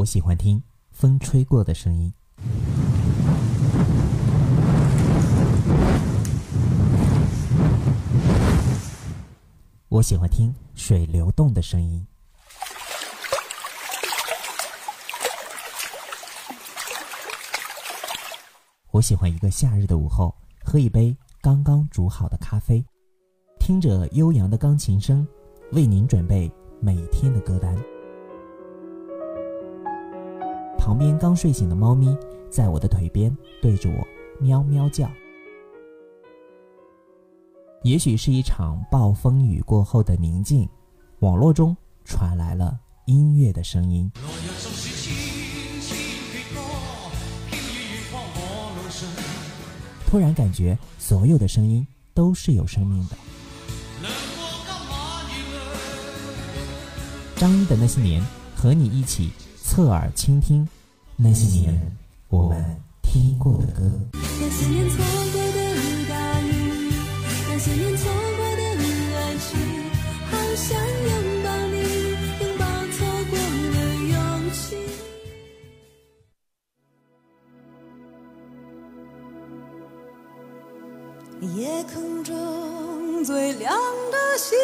[0.00, 2.10] 我喜欢听风吹过的声音。
[9.90, 12.06] 我喜欢听水流动的声音。
[18.92, 22.82] 我喜欢一个夏日的午后，喝一杯刚刚煮好的咖啡，
[23.58, 25.28] 听着悠扬的钢琴声，
[25.72, 27.76] 为您准备每天的歌单。
[30.80, 32.16] 旁边刚睡醒的猫咪
[32.50, 33.30] 在我的腿边
[33.60, 34.08] 对着我
[34.40, 35.08] 喵喵叫。
[37.82, 40.66] 也许是一场暴风雨过后的宁静，
[41.18, 41.76] 网络中
[42.06, 44.10] 传来了音乐的声音。
[50.06, 53.16] 突然感觉所有的声音都是有生命的。
[57.36, 58.24] 张一的那些年，
[58.56, 59.30] 和你一起
[59.70, 60.68] 侧耳倾听
[61.14, 61.96] 那些年
[62.28, 62.60] 我们
[63.02, 63.82] 听过的歌。
[64.14, 65.58] 那些年错过的
[66.08, 66.92] 大雨，
[67.48, 68.62] 那些年错过的
[69.14, 69.48] 爱情，
[70.28, 70.76] 好想
[71.06, 71.10] 拥
[71.44, 71.76] 抱你，
[72.40, 72.98] 拥抱错
[73.30, 73.38] 过
[73.70, 73.76] 的
[74.10, 74.18] 勇
[74.50, 74.58] 气。
[81.56, 83.72] 夜空中最亮
[84.10, 84.58] 的星。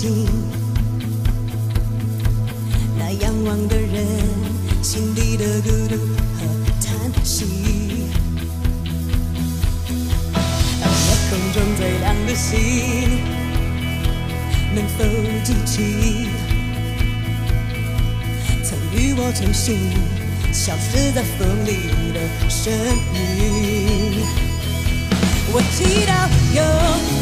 [0.00, 0.26] 听
[2.98, 4.02] 那仰望的人
[4.80, 5.96] 心底的孤独
[6.38, 6.40] 和
[6.82, 7.44] 叹息？
[9.92, 12.48] 夜空中最亮的星，
[14.74, 15.04] 能否
[15.44, 15.76] 记起
[18.64, 19.76] 曾与我同行、
[20.50, 21.70] 消失在风里
[22.14, 22.18] 的
[22.48, 24.24] 身影？
[25.52, 26.10] 我祈祷
[26.56, 27.19] 有有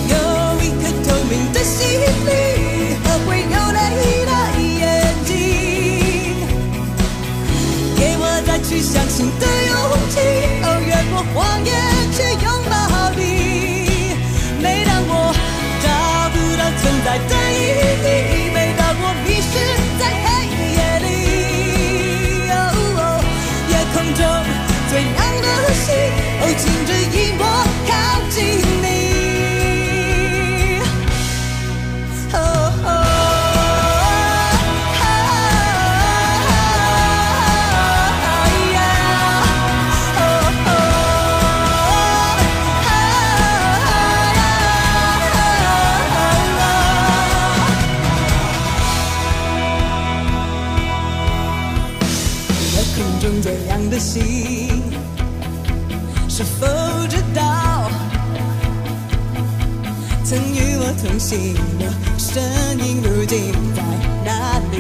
[60.28, 62.42] 曾与我同行的身
[62.86, 63.82] 影如今在
[64.26, 64.76] 哪里？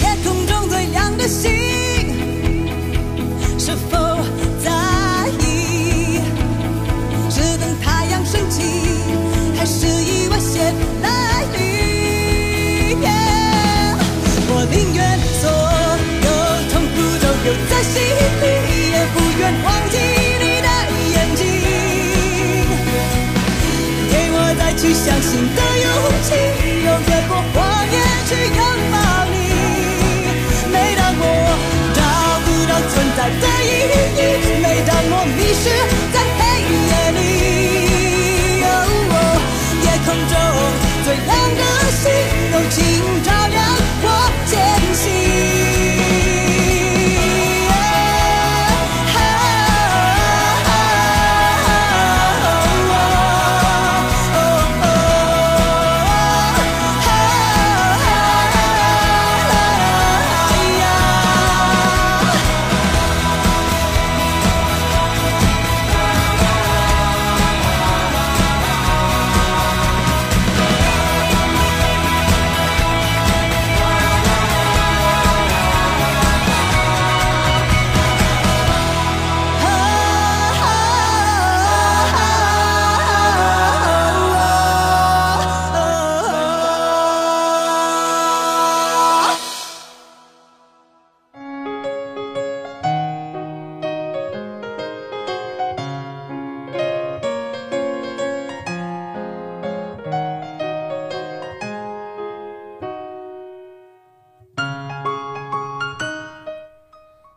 [0.00, 1.50] 夜空中最亮的星，
[3.58, 3.98] 是否
[4.62, 4.70] 在
[5.40, 6.20] 意？
[7.28, 8.62] 是等太阳升起，
[9.56, 10.72] 还是意外先
[11.02, 12.96] 来临？
[14.54, 15.50] 我宁愿所
[16.22, 16.30] 有
[16.70, 17.98] 痛苦都留在心
[18.40, 18.46] 里，
[18.92, 19.91] 也不愿忘记
[24.92, 25.88] 相信的勇
[26.22, 26.34] 气，
[26.84, 27.41] 又越过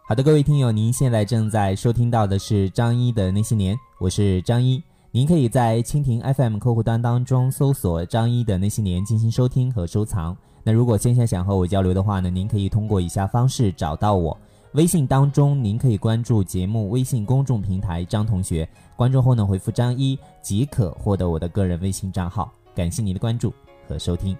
[0.08, 4.80] 好的，各位听友，您现在正在收听到的是张一的那些年，我是张一。
[5.10, 10.38] 您可以在蜻蜓 FM 客户端当中搜索“张一的那些年”进行收听和收藏。
[10.62, 14.38] 那如果线下想和我交流的话呢，您可以通过以下方式找到我：
[14.74, 22.54] 微信当中，您可以关注节目微信公众平台“张同学”，关注后呢回复“张一”即可获得我的个人微信账号。
[22.76, 23.52] 感谢您的关注
[23.88, 24.38] 和收听。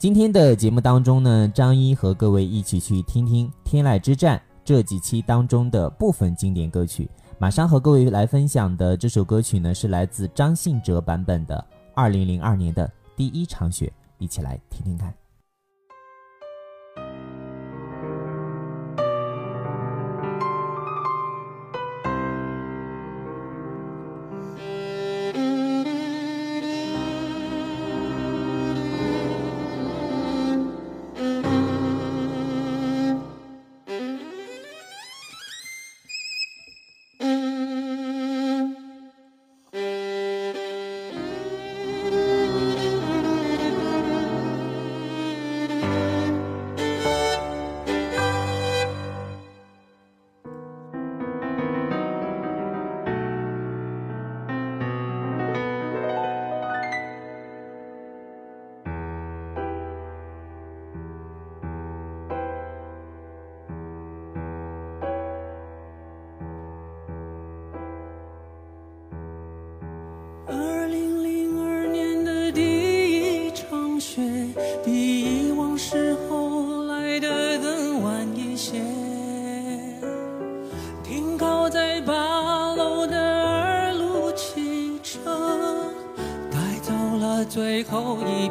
[0.00, 7.06] 今天的节目当中呢，张一和各位一起去听听《天籁之战》这几期当中的部分经典歌曲。
[7.38, 11.62] 马上和各位来分享的这首歌曲呢，是来自张信哲版本的
[11.94, 15.19] 二零零二年的第一场雪，一起来听听看。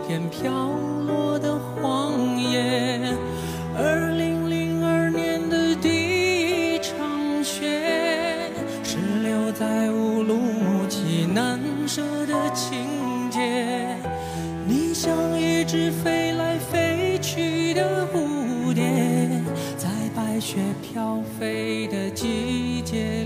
[0.09, 0.49] 片飘
[1.05, 2.99] 落的黄叶，
[3.77, 8.49] 二零零二年的第一场雪，
[8.83, 13.95] 是留在乌鲁木齐难舍的情节。
[14.67, 18.83] 你像一只飞来飞去的蝴蝶，
[19.77, 23.18] 在白雪飘飞的季节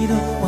[0.00, 0.39] 你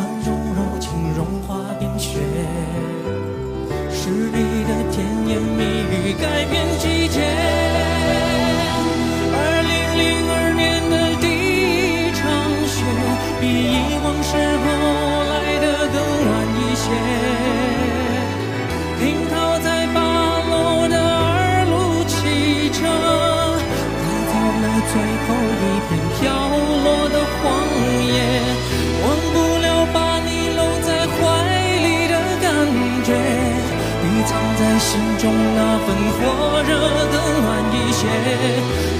[35.85, 36.71] 风火热
[37.11, 38.92] 更暖一些。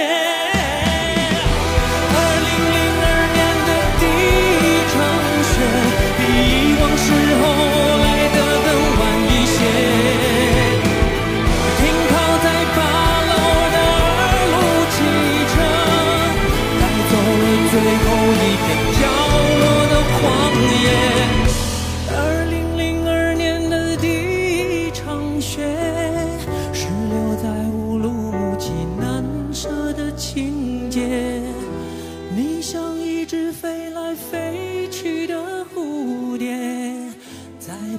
[0.00, 0.59] 的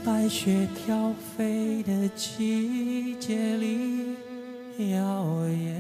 [0.03, 4.15] 白雪飘飞的季节里
[4.91, 5.79] 耀眼。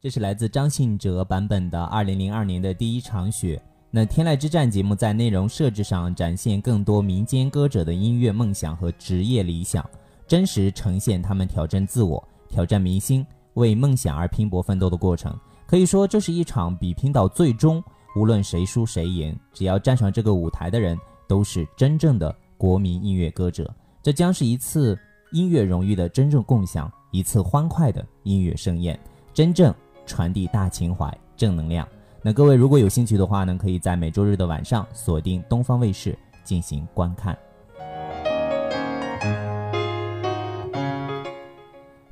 [0.00, 3.60] 这是来自张信哲版本的二零零二年的第一场雪。
[3.90, 9.84] 那《天籁之战》节目在内容设置上展现更多民间歌者的音乐梦想和职业理想，
[10.26, 15.38] 真实呈现他们挑战自我、挑战明星、为梦想而拼搏奋斗的过程。
[15.66, 17.84] 可以说，这是一场比拼到最终，
[18.14, 23.72] 无论谁输谁赢，只要站上这个舞台的人都是真正的国民音乐歌者。
[24.02, 24.98] 这将是一次
[25.30, 28.98] 音乐荣誉的真正共享，一次欢快的音乐盛宴，
[29.32, 31.86] 真正传递大情怀、正能量。
[32.20, 37.36] 那各位如果有兴趣的话呢，可以在每周日的晚上锁定东方卫视进行观看。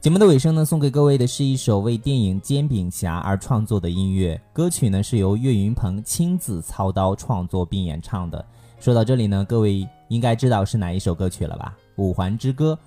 [0.01, 8.43] 节目的尾声呢，送给各位的是一首为电影《煎饼侠》而创作的音乐，歌曲呢是由岳云鹏亲自操刀创作并演唱的。
[8.79, 11.77] 说到这里呢，各位应该知道是哪一首歌曲了吧？
[12.03, 12.79] 《五环之歌》，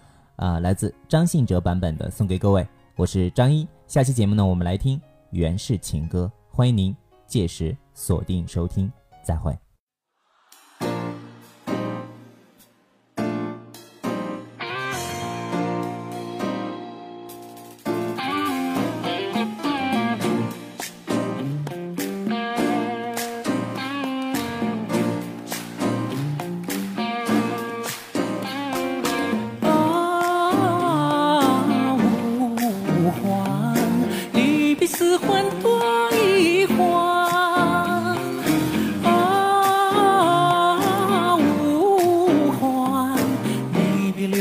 [0.43, 2.67] 啊，来自张信哲版本的，送给各位。
[2.95, 6.95] 我是张一，下期节目呢，我们来听原式情歌，欢迎您。
[7.27, 8.91] 届时锁定收听，
[9.23, 9.55] 再会。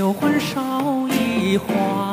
[0.02, 2.11] 留魂少一晃。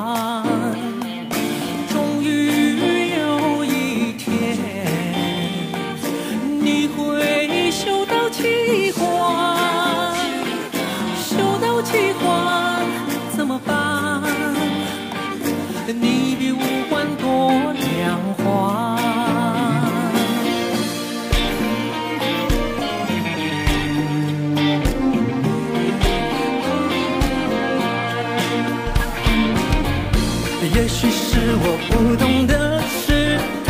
[30.81, 33.67] 也许是我不懂的事太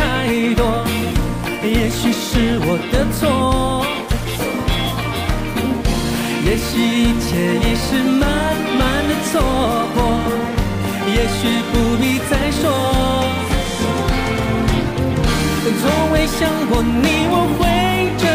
[0.54, 0.62] 多，
[1.60, 3.84] 也许是我的错，
[6.46, 7.26] 也许一切
[7.66, 8.22] 已是慢
[8.78, 9.42] 慢的错
[9.92, 9.98] 过，
[11.08, 11.40] 也许
[11.72, 12.62] 不必再说。
[15.82, 16.38] 从未想
[16.68, 17.60] 过你我会
[18.18, 18.29] 这。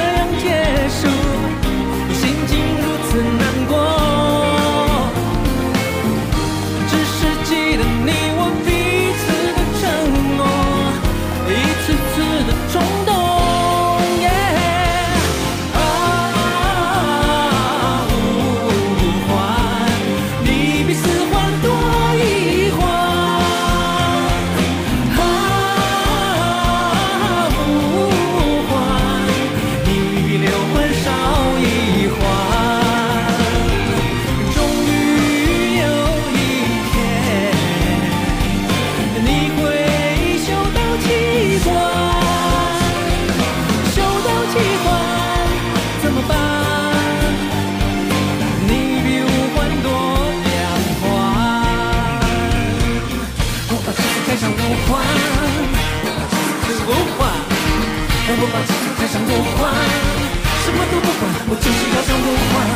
[62.23, 62.74] Vui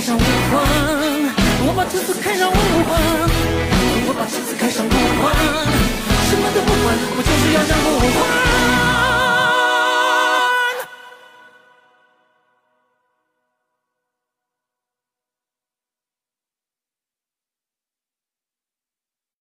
[0.00, 0.64] 开上五环，
[1.66, 2.54] 我把车子开上五
[2.88, 2.98] 环，
[4.08, 4.88] 我把车子开上五
[5.20, 5.30] 环，
[6.24, 8.89] 什么都不管，我就是要上五环。